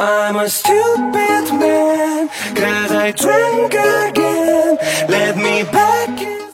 [0.00, 4.78] I'm a stupid man, cause I drink again.
[5.08, 6.52] Let me back in.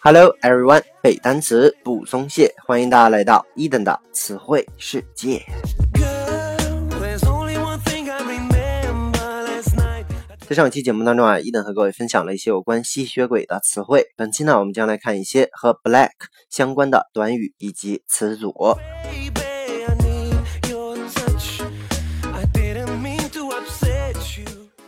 [0.00, 5.46] Hello everyone，背单词不松懈，欢迎大家来到伊登的词汇世界。
[5.94, 10.06] Girl, there's only one thing I remember last night.
[10.48, 14.08] 在上期节目当中啊，伊登和各位分享了一些有关吸血鬼的词汇。
[14.16, 16.10] 本期呢，我们将来看一些和 black
[16.50, 18.76] 相关的短语以及词组。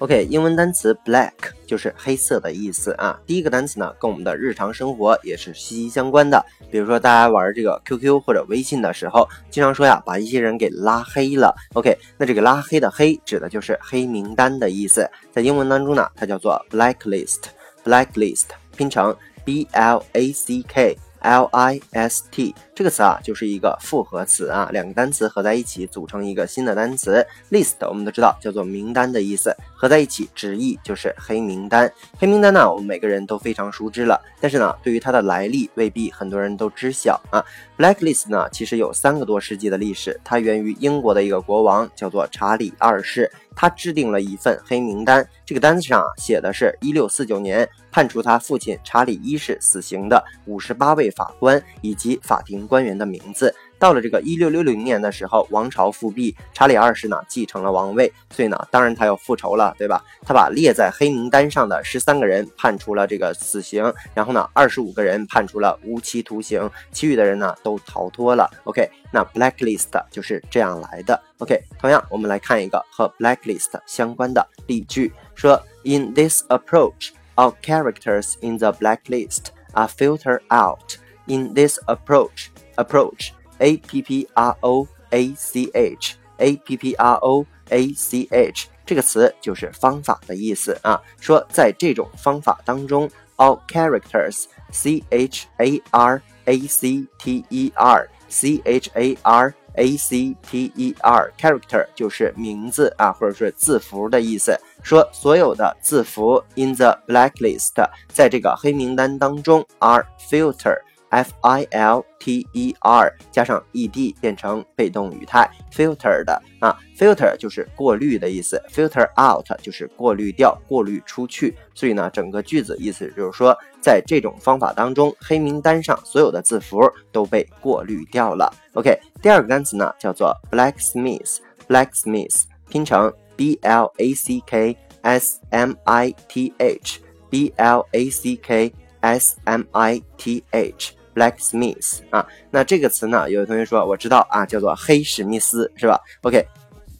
[0.00, 1.32] OK，英文单词 black
[1.66, 3.18] 就是黑色的意思啊。
[3.26, 6.40] 第一个单词呢，跟我们的日常生活也是息息相关的。
[6.70, 11.52] 比如说，大家玩这个 QQ 或者微信的时候，经常说呀，把一些人给拉黑了。
[11.74, 17.40] OK，那这个拉黑的黑指的就是黑名单的意思，在英文当中呢，它叫做 blacklist。
[17.84, 18.46] blacklist
[18.76, 20.96] 拼成 B L A C K。
[21.20, 27.26] L I S T 这个词啊，就是一个复合词啊，两个单词合在一起组成一个新的单词。
[27.50, 31.92] List 我们都知道叫做名单的意思，合在一起直译就是黑名单。
[32.20, 37.44] 黑名单呢，我们每个人都非常熟知了，但是呢，对于它的来历未必很多人都知晓啊。
[37.76, 53.52] Blacklist 呢，其实有三个多世纪的历史，它源于英国的一个国王叫做查理二世，他制定了一份黑名单，这个单子上啊写的是1649年判处他父亲查理一世死刑的五十八位法官以及法庭官员的名字。
[53.80, 60.04] 到了这个1660年的时候，王朝复辟，查理二世呢继承了王位，所以呢，当然他要复仇了，对吧？
[60.26, 68.50] 他把列在黑名单上的十三个人判处了这个死刑，然后呢，二十五个人判处了无期徒刑，其余的人呢都逃脱了。
[68.64, 71.20] OK，那 blacklist 就是这样来的。
[71.38, 80.98] OK，同样我们来看一个和 blacklist 相关的例句，说 In this approach, all characters in the blacklist are filtered out.
[81.27, 86.93] In this approach, approach A P P R O A C H A P P
[86.95, 91.01] R O A C H 这个词就是方法的意思啊。
[91.21, 99.95] 说在这种方法当中，all characters C H A R A C T E R C H A R A
[99.95, 104.59] C T E R character 就是名字啊，或者是字符的意思。
[104.81, 107.71] 说所有的字符 in the blacklist
[108.09, 110.77] 在这个黑名单当中 are filter。
[111.10, 121.56] F I L T E R 加上 E D 变成被动语态，filter 的啊，filter 就是过滤的意思，filter out 就是过滤掉、过滤出去。
[121.74, 126.80] 所以呢，整个句子意思就是说，在这种方法当中，黑名单上所有的字符
[127.10, 128.52] 都被过滤掉了。
[128.74, 138.36] OK，第二个单词呢叫做 blacksmith，blacksmith 拼成 B L A C K S M I T H，B L A C
[138.36, 140.97] K S M I T H。
[141.18, 146.46] Blacksmith 啊，那这个词呢，有的同学说我知道啊，叫做黑史密斯是吧？OK，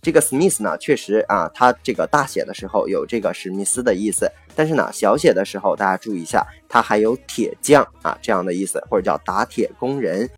[0.02, 10.28] 这个 Smith 呢，确实啊，它这个大写的时候有这个史密斯的意思，但是呢，小写的时候大家注意一下，它还有铁匠啊这样的意思，或者叫打铁工人。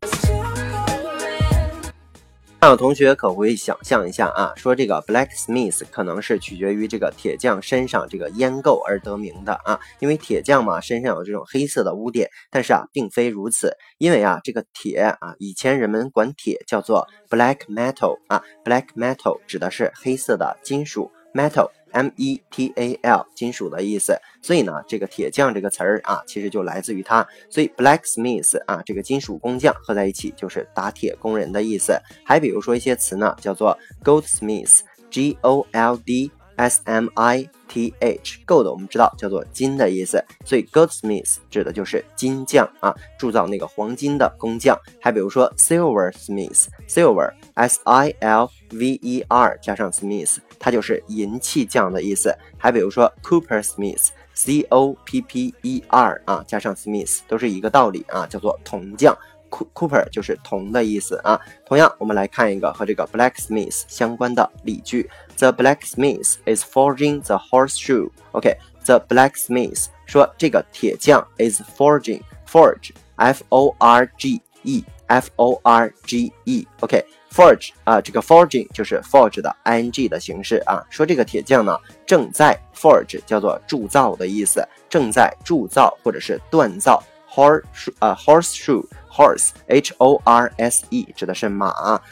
[2.62, 21.70] 那有同学可会想象一下啊，说这个 blacksmith 可能是取决于这个铁匠身上这个烟垢而得名的啊，因为铁匠嘛身上有这种黑色的污点，但是啊，并非如此，因为啊，这个铁啊，以前人们管铁叫做 black metal 啊，black metal 指的是黑色的金属 metal。
[21.92, 27.26] M E T A L 金属的意思，所以呢，这个铁匠这个词儿啊，其实就来自于它。
[27.48, 31.98] 所以 blacksmith 啊，这个金属工匠合在一起就是打铁工人的意思。
[32.24, 36.30] 还比如说一些词呢，叫做 goldsmith，G O L D
[36.60, 44.78] S M I T H，gold 我们知道叫做金的意思，所以 goldsmith 指的就是金匠啊，铸造那个黄金的工匠。
[45.00, 50.36] 还比如说 silversmith，silver S I L V E R 加上 smith。
[50.58, 59.16] 它就是银器匠的意思，还比如说 Cooper Smith，C O P P E R 啊，加上 Smith 都是一个道理啊，叫做铜匠。
[59.49, 61.39] Cooper 就是铜的意思啊。
[61.65, 68.09] 同样，我们来看一个和这个 blacksmith 相关的例句：The blacksmith is forging the horseshoe.
[68.31, 78.65] OK，the blacksmith 说这个铁匠 is forging，forge，F O R G E，F O R G E，OK。Forge 啊，这个 forging
[78.71, 80.81] 就是 forge 的 ing 的形式啊。
[80.89, 91.68] 说这个铁匠呢正在 forge，叫做铸造的意思，正在铸造或者是锻造 horse 啊 horseshoe horse，h o r s e 指的是马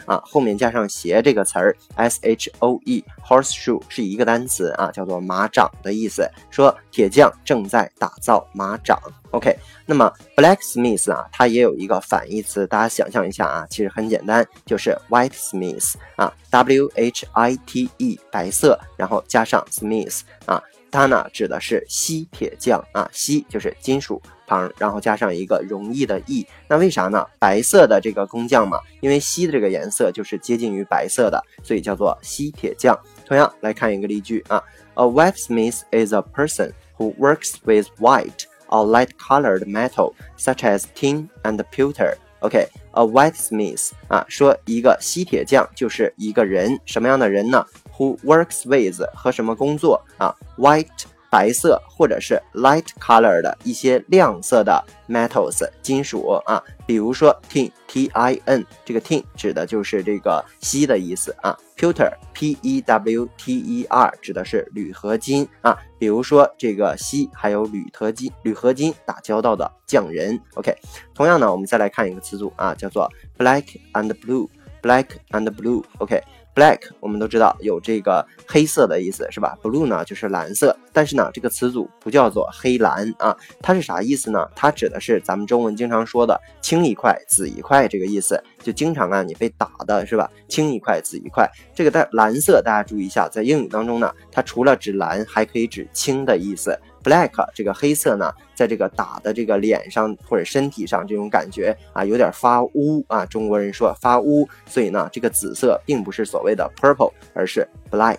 [0.07, 6.29] 啊，后面加上鞋这个词儿，s h o e，horseshoe 是一个单词啊，叫做马掌的意思。
[6.51, 8.99] 说铁匠正在打造马掌。
[9.31, 9.55] OK，
[9.85, 20.61] 那么 blacksmith 啊，它也有一个反义词，大家想象一下啊，其实很简单，就是 whitesmith 啊，w h i t e 白色，然后加上 smith 啊。
[20.91, 26.47] 它呢指的是锡铁匠啊，锡就是金属旁，然后加上一个容易的易。
[26.67, 27.27] 那为啥呢？
[27.39, 32.99] 白色的这个工匠嘛，因为锡的这个颜色就是接近于白色的，所以叫做锡铁匠。
[33.27, 34.65] 同样来看一个例句啊
[34.95, 41.63] ，A whitesmith is a person who works with white or light-colored metal such as tin and
[41.71, 42.15] pewter.
[42.41, 47.63] OK，a whitesmith 啊，说一个锡铁匠就是一个人，什么样的人呢
[47.99, 50.87] ？Who works with 和什么工作啊？White
[51.31, 61.55] 白色或者是 light color 的一些亮色的 metals 金属啊，比如说 tin t i n 这个 tin 指的就是这个锡的意思啊。
[61.77, 70.41] Pewter p e w t e r 指的是铝合金啊，比如说这个锡还有铝合金铝合金打交道的匠人。
[70.55, 70.75] OK，
[71.15, 73.07] 同样呢，我们再来看一个词组啊，叫做
[73.37, 75.85] black and blue，black and blue。
[75.99, 76.23] OK。
[76.59, 84.45] Black 我们都知道有这个黑色的意思是吧？Blue 呢就是蓝色，但是呢这个词组不叫做黑蓝啊，它是啥意思呢？
[84.57, 90.29] 它指的是咱们中文经常说的青一块紫一块这个意思，就经常啊你被打的是吧？
[90.49, 96.77] 青一块紫一块，这个带蓝色大家注意一下，在英语当中呢，它除了指蓝，还可以指青的意思。
[97.05, 103.25] Black 这个黑色呢，在这个打的这个脸上或者身体上，这种感觉啊，有点发乌啊。
[103.25, 108.19] 中国人说发乌，所以呢，这个紫色并不是所谓的 purple，而是 black。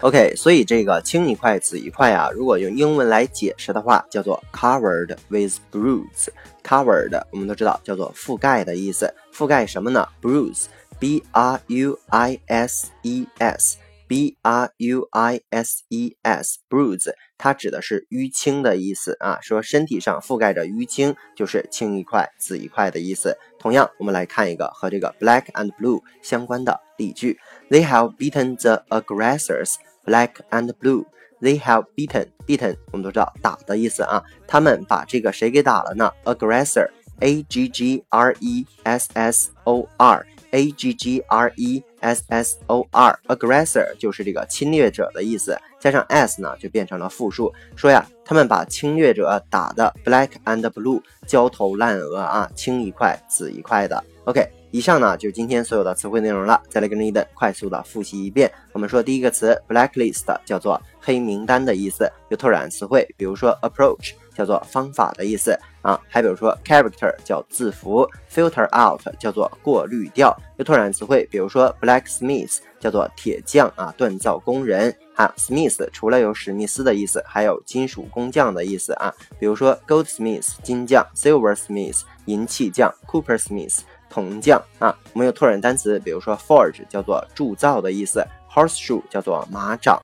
[0.00, 6.28] OK，所以这个青一块紫一块啊，如果用英文来解释的话，叫做 covered with bruise。
[6.64, 13.76] covered 我们都知道叫做覆盖的意思，覆盖什么呢？bruise，b r u i s e s。
[14.09, 19.39] b r u i s e s，bruise，它指的是淤青的意思啊。
[19.41, 23.37] 说身体上覆盖着淤青，就是青一块紫一块的意思。
[23.59, 29.75] 同样，我们来看一个和这个 black and blue 相关的例句：They have beaten the aggressors,
[30.05, 31.05] black and blue.
[31.41, 34.23] They have beaten, beaten，我们都知道打的意思啊。
[34.47, 36.11] 他们把这个谁给打了呢？
[36.23, 42.86] aggressor，a g g r e s s o r。A G G R E S S O
[42.90, 47.52] R，aggressor 就是这个侵略者的意思，加上 s 呢就变成了复数。
[47.76, 54.02] 说呀，他们把侵略者打的 black and blue，焦头烂额啊，青一块紫一块的。
[54.24, 56.60] OK，以上呢就是今天所有的词汇内容了。
[56.68, 58.50] 再来跟着伊登快速的复习一遍。
[58.72, 64.12] 我们说第一个词 blacklist 叫做黑名单的意思，有拓展词汇，比如说 approach。
[64.40, 70.34] 叫做方法的意思啊，还比如说 character 叫字符，filter out 叫做过滤掉。
[70.56, 74.96] 有拓展词汇，比如说 blacksmith 叫做铁匠啊，锻造工人。
[75.14, 79.12] 啊，smith 除了有史密斯的意思，还有金属工匠的意思啊。
[79.38, 84.96] 比如说 goldsmith 金匠，silversmith 银器匠，coopersmith 铜匠啊。
[85.12, 90.00] 我们有拓展单词，比如说 forge 叫做铸造的意思，horseshoe 叫做马掌。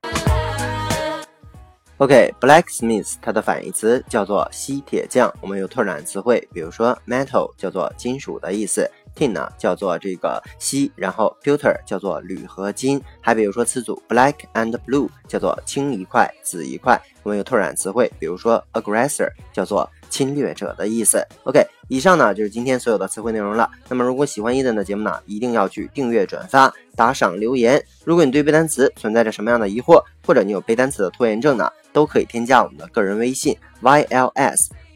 [1.99, 5.33] OK，blacksmiths 它的反义词叫做锡铁匠。
[5.41, 13.01] 我们有拓展词汇，比如说 metal 叫做金属的意思，tin 呢叫做这个锡，然后 pewter 叫做铝合金。
[13.19, 17.01] 还比如说词组 black and blue 叫做青一块紫一块。
[17.23, 21.21] 我们有拓展词汇，比如说 aggressor 叫做侵略者的意思。
[21.43, 23.69] OK，以上呢就是今天所有的词汇内容了。
[23.89, 27.83] 那么如果喜欢伊登的节目呢，一定要去订阅、转发、打赏、留言。
[28.05, 31.69] 如果你对背单词存在着什么样的疑惑，或者你有背单词的拖延症呢？
[31.93, 34.67] 都可以添加我们的个人微信 yls